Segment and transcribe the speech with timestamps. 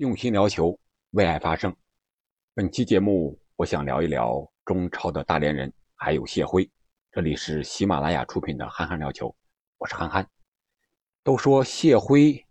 [0.00, 0.80] 用心聊球，
[1.10, 1.76] 为爱发声。
[2.54, 6.66] 本期节目，我想聊一聊中超的大连人，还有谢辉。
[7.12, 9.28] 这里是喜马拉雅出品的《憨憨聊球》，
[9.76, 10.26] 我是憨憨。
[11.22, 12.42] 都说谢辉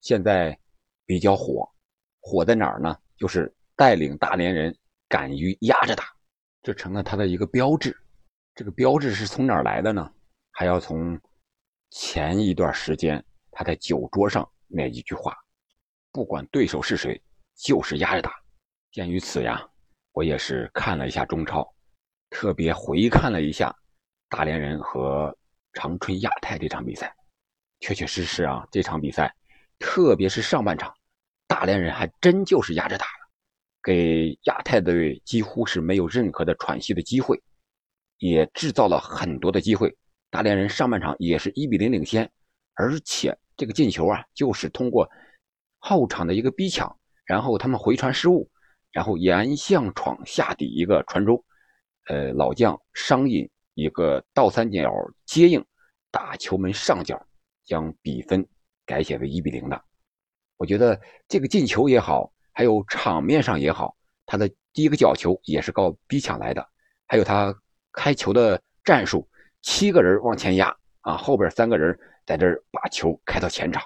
[0.00, 0.58] 现在
[1.04, 1.70] 比较火，
[2.18, 2.98] 火在哪儿呢？
[3.18, 4.74] 就是带领大连人
[5.06, 6.04] 敢于压着打，
[6.62, 7.94] 这成了他的一个标志。
[8.54, 10.10] 这个标志是从哪儿来的呢？
[10.50, 11.20] 还要从
[11.90, 15.36] 前一段时间他在酒桌上那一句话。
[16.16, 17.20] 不管对手是谁，
[17.54, 18.32] 就是压着打。
[18.90, 19.62] 鉴于此呀，
[20.12, 21.70] 我也是看了一下中超，
[22.30, 23.76] 特别回看了一下
[24.30, 25.36] 大连人和
[25.74, 27.14] 长春亚泰这场比赛。
[27.80, 29.30] 确确实实啊，这场比赛，
[29.78, 30.90] 特别是上半场，
[31.46, 33.28] 大连人还真就是压着打了，
[33.82, 37.38] 给亚泰队几乎是没有任何的喘息的机会，
[38.16, 39.94] 也制造了很多的机会。
[40.30, 42.32] 大连人上半场也是一比零领先，
[42.72, 45.06] 而且这个进球啊，就是通过。
[45.88, 48.50] 后场的一个逼抢，然后他们回传失误，
[48.90, 51.44] 然后沿向闯下底一个传中，
[52.08, 54.92] 呃，老将商隐一个倒三角
[55.26, 55.64] 接应，
[56.10, 57.24] 打球门上角，
[57.64, 58.44] 将比分
[58.84, 59.80] 改写为一比零的。
[60.56, 63.96] 我觉得这个进球也好，还有场面上也好，
[64.26, 66.68] 他的第一个角球也是靠逼抢来的，
[67.06, 67.56] 还有他
[67.92, 69.24] 开球的战术，
[69.62, 71.96] 七个人往前压啊，后边三个人
[72.26, 73.80] 在这儿把球开到前场。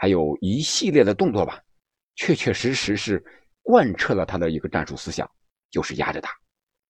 [0.00, 1.62] 还有一系列的动作吧，
[2.16, 3.22] 确确实实是
[3.60, 5.30] 贯彻了他的一个战术思想，
[5.70, 6.30] 就是压着打。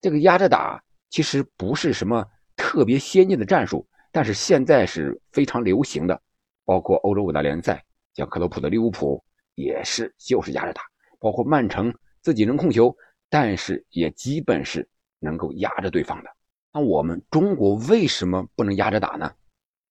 [0.00, 6.22] 这个压着打其实不是什么特别先进的战术，但是现在是非常流行的。
[6.64, 9.20] 包括欧洲五大联赛，像克洛普的利物浦
[9.56, 10.80] 也是就是压着打。
[11.18, 12.96] 包括曼城自己能控球，
[13.28, 16.30] 但是也基本是能够压着对方的。
[16.72, 19.34] 那我们中国为什么不能压着打呢？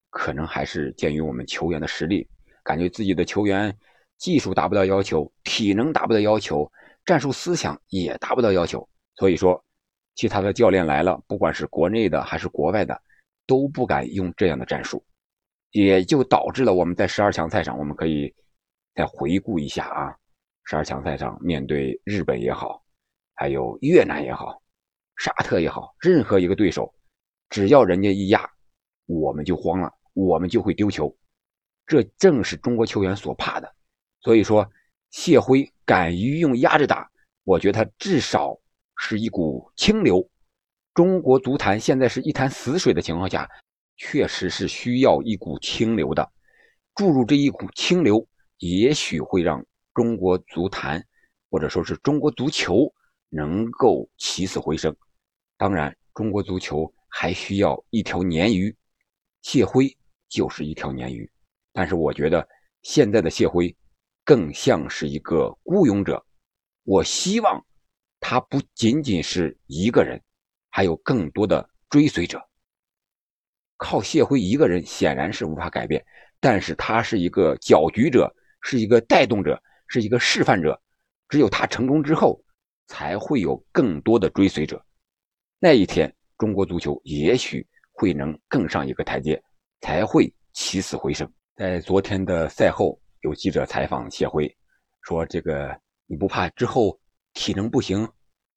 [0.08, 2.26] 可能还是鉴于我们球员的实力。
[2.62, 3.76] 感觉自己的球员
[4.18, 6.70] 技术达不到要求，体能达不到要求，
[7.04, 9.62] 战术思想也达不到要求，所以说，
[10.14, 13.00] 其他的教练来了，不管是国内的还是国外的，
[13.46, 15.02] 都不敢用这样的战术，
[15.70, 18.32] 也就导致了我们在十二强赛上，我们可以
[18.94, 20.14] 再回顾一下啊，
[20.64, 22.82] 十二强赛上面对日本也好，
[23.34, 24.60] 还有越南也好，
[25.16, 26.92] 沙特也好，任何一个对手，
[27.48, 28.48] 只要人家一压，
[29.06, 31.16] 我们就慌了，我们就会丢球。
[31.86, 33.74] 这正是中国球员所怕的，
[34.20, 34.68] 所以说
[35.10, 37.10] 谢辉敢于用压着打，
[37.44, 38.56] 我觉得他至少
[38.96, 40.28] 是一股清流。
[40.94, 43.48] 中国足坛现在是一潭死水的情况下，
[43.96, 46.30] 确实是需要一股清流的，
[46.94, 48.26] 注入这一股清流，
[48.58, 49.64] 也许会让
[49.94, 51.04] 中国足坛
[51.50, 52.92] 或者说是中国足球
[53.28, 54.94] 能够起死回生。
[55.56, 58.74] 当然，中国足球还需要一条鲶鱼，
[59.42, 59.96] 谢辉
[60.28, 61.30] 就是一条鲶鱼。
[61.72, 62.46] 但是我觉得
[62.82, 63.74] 现在的谢辉
[64.24, 66.24] 更像是一个孤勇者。
[66.84, 67.64] 我希望
[68.18, 70.20] 他不仅仅是一个人，
[70.70, 72.40] 还有更多的追随者。
[73.76, 76.04] 靠谢辉一个人显然是无法改变，
[76.40, 80.80] 但是他是一个搅局者，是一个带动者，是一个示范者。
[81.28, 82.42] 只有他成功之后，
[82.88, 84.84] 才会有更多的追随者。
[85.58, 89.40] 那一天，中国足球也许会能更上一个台阶，
[89.80, 91.30] 才会起死回生。
[91.60, 94.56] 在昨天的赛后，有记者采访谢辉，
[95.02, 96.98] 说：“这个你不怕之后
[97.34, 98.08] 体能不行，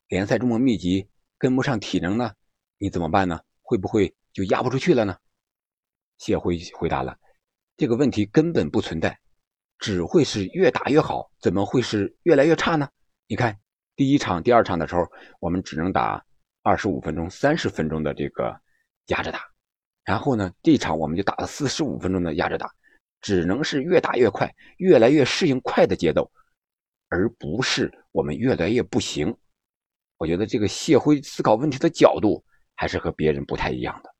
[0.07, 1.05] 联赛这么密集，
[1.37, 2.31] 跟不上体能呢？
[2.77, 3.41] 你怎么办呢？
[3.61, 5.17] 会不会就压不出去了呢？”
[6.17, 7.17] 谢辉回答了
[7.75, 9.19] ：“这个问题根本不存在，
[9.79, 12.87] 只会是越打越好，怎么会是越来越差呢？
[13.27, 13.59] 你看
[13.97, 15.01] 第一场、第二场的时候，
[15.41, 16.25] 我们只能打
[16.61, 18.57] 二十五分钟、三十分钟的这个
[19.07, 19.41] 压着打，
[20.05, 22.71] 然后呢，这场我们就打了四十五分钟的压着打。”
[23.23, 26.29] 只能是越打越快，越来越适应快的节奏，
[27.07, 29.33] 而不是我们越来越不行。
[30.17, 32.43] 我觉得这个谢辉思考问题的角度
[32.75, 34.13] 还是和别人不太一样的。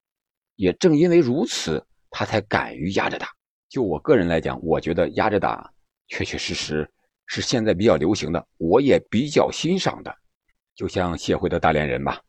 [0.56, 3.28] 也正因为如此，他才敢于压着打。
[3.68, 5.70] 就我个人来讲，我觉得压着打
[6.08, 6.90] 确确实实
[7.26, 10.16] 是现在比较流行的，我也比较欣赏的。
[10.76, 12.22] 就像谢辉的大连人吧，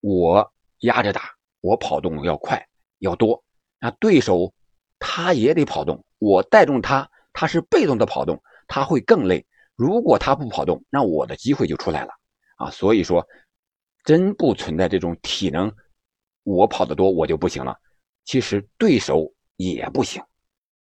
[0.00, 1.30] 我压着打，
[1.60, 2.66] 我跑动要快
[3.00, 3.44] 要多，
[3.78, 4.54] 那对手。
[4.98, 9.46] 他也得跑动，我带动他，他是被动的跑动，他会更累。
[9.76, 12.10] 如果他不跑动，那我的机会就出来了
[12.56, 12.70] 啊！
[12.70, 13.26] 所以说，
[14.02, 15.72] 真不存在这种体能，
[16.42, 17.78] 我跑得多我就不行了。
[18.24, 20.20] 其实对手也不行。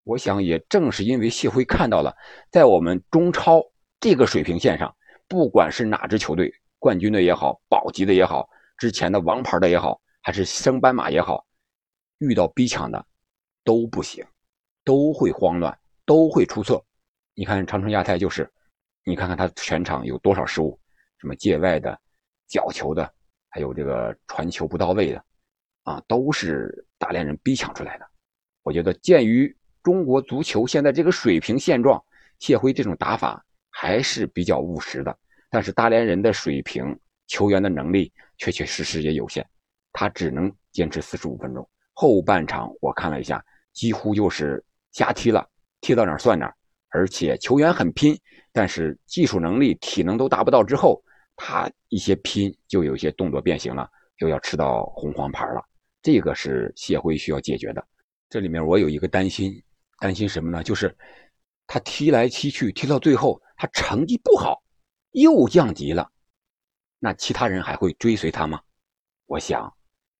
[0.05, 2.15] 我想也正是因为谢辉看到了，
[2.51, 3.63] 在我们中超
[3.99, 4.95] 这个水平线上，
[5.27, 11.47] 不管是哪支球队，冠军的也好，保级的也好，之前的王牌的也好，还是升班马也好，
[12.19, 13.07] 遇到逼抢的。
[13.65, 14.25] 都不行，
[14.85, 16.85] 都会慌乱，都会出错。
[17.35, 18.51] 你看长春亚泰就是
[19.05, 20.79] 你看看他全场有多少失误，
[21.19, 21.99] 什么界外的、
[22.47, 23.11] 角球的，
[23.49, 25.25] 还有这个传球不到位的，
[25.85, 28.07] 啊，都是大连人逼抢出来的。
[28.63, 32.03] 我觉得，鉴于中国足球现在这个水平现状，
[32.39, 35.17] 谢辉这种打法还是比较务实的。
[35.51, 39.45] 但是大连人的水平、球员的能力确确实实也有限，
[39.93, 41.69] 他只能坚持四十五分钟。
[41.93, 45.49] 后半场我看了一下，几乎就是瞎踢了，
[45.81, 46.57] 踢到哪儿算哪儿。
[46.89, 48.19] 而且球员很拼，
[48.53, 51.03] 但是技术能力、体能都达不到之后，
[51.37, 53.89] 他一些拼就有些动作变形了，
[54.19, 55.63] 又要吃到红黄牌了。
[56.03, 57.87] 这个是谢辉需要解决的。
[58.29, 59.63] 这里面我有一个担心，
[59.99, 60.63] 担心什么呢？
[60.63, 60.95] 就是
[61.67, 64.63] 他踢来踢去，踢到最后他成绩不好。
[65.13, 66.11] 又降级了，
[66.99, 68.61] 那其他人还会追随他吗？
[69.27, 69.71] 我想，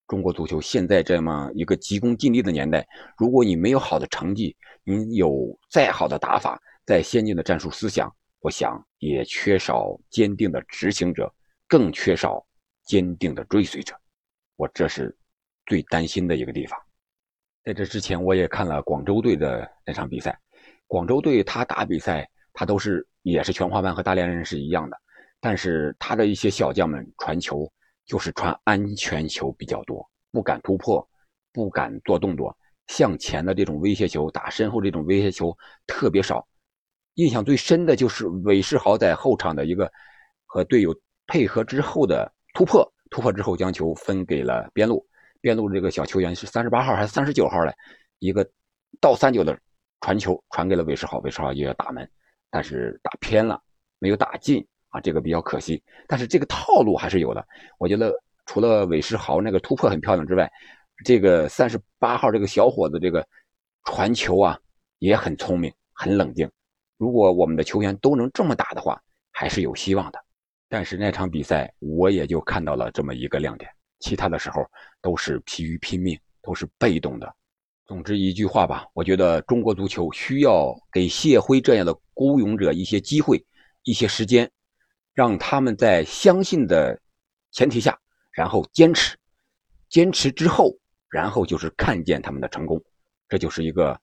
[0.07, 11.33] 中国足球现在这么一个急功近利的年代，如果你没有好的成绩，你有再好的打法、再先进的战术思想，我想也缺少坚定的执行者，
[11.67, 12.45] 更缺少
[12.85, 13.95] 坚定的追随者。
[14.57, 15.17] 我这是
[15.67, 16.79] 最担心的一个地方。
[17.65, 20.39] 在这之前，我也看了广州队的那场比赛，
[20.87, 23.07] 广州队他打比赛，他都是。
[23.25, 25.01] 也是全华班和大连人是一样的，
[25.41, 27.73] 但是他的一些小将们传球
[28.07, 31.07] 就是传安全球比较多，不敢突破，
[31.53, 32.57] 不敢做动作，
[32.89, 35.57] 向前的这种威胁球打身后这种威胁球
[35.87, 36.47] 特别少。
[37.15, 39.91] 印象最深的就是韦世豪在后场的一个
[40.47, 40.95] 和队友
[41.27, 45.07] 配合之后的突破，突破之后将球分给了边路，
[45.41, 47.75] 边路这个小球员是三十八号还是三十九号嘞？
[48.19, 48.49] 一个
[49.01, 49.59] 倒三角的
[50.01, 52.11] 传球传给了韦世豪，韦世豪就要打门。
[52.51, 53.63] 但是打偏了，
[53.99, 55.83] 没有打进啊，这个比较可惜。
[56.07, 57.45] 但是这个套路还是有的。
[57.79, 58.15] 我觉得
[58.47, 60.49] 除了韦世豪那个突破很漂亮之外，
[61.05, 63.27] 这个三十八号这个小伙子这个
[63.85, 64.57] 传球啊
[65.01, 66.49] 也很聪明，很冷静。
[66.97, 69.03] 如果我们的球员都能这么打的话，
[69.33, 70.19] 还是有希望的。
[70.69, 73.69] 但是那场比赛我也就看到了这么一个亮点，
[73.99, 74.65] 其他的时候
[75.01, 77.35] 都是疲于拼命，都是被动的。
[77.85, 83.45] 总之一句话吧，我觉得中国足球需要给谢辉这样的孤勇者一些机会、
[83.83, 84.49] 一些时间，
[85.15, 87.01] 让他们在相信的
[87.51, 87.99] 前提下，
[88.33, 89.17] 然后坚持，
[89.89, 90.77] 坚持之后，
[91.09, 92.83] 然后就是看见他们的成功，
[93.29, 94.01] 这就是一个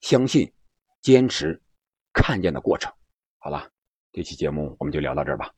[0.00, 0.52] 相信、
[1.00, 1.60] 坚持、
[2.12, 2.92] 看见的过程。
[3.38, 3.68] 好了，
[4.12, 5.52] 这期节目我们就聊到这儿吧。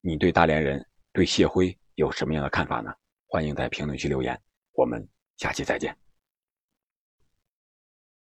[0.00, 2.92] 你对大连人、对谢辉有什么样的看法呢？
[3.26, 4.40] 欢迎在评论区留言。
[4.72, 5.06] 我们
[5.36, 6.09] 下期再见。